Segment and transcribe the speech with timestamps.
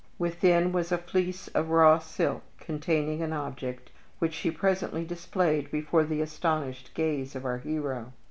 [0.17, 6.03] Within was a fleece of raw silk containing an object which she presently displayed before
[6.05, 8.11] the astonished gaze of our hero.